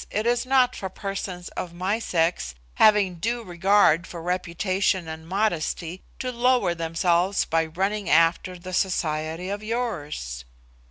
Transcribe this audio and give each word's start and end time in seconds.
It 0.09 0.25
is 0.25 0.47
not 0.47 0.75
for 0.75 0.89
persons 0.89 1.49
of 1.49 1.75
my 1.75 1.99
sex, 1.99 2.55
having 2.73 3.17
due 3.17 3.43
regard 3.43 4.07
for 4.07 4.19
reputation 4.19 5.07
and 5.07 5.27
modesty, 5.27 6.01
to 6.17 6.31
lower 6.31 6.73
themselves 6.73 7.45
by 7.45 7.65
running 7.67 8.09
after 8.09 8.57
the 8.57 8.73
society 8.73 9.49
of 9.49 9.61
yours." 9.61 10.43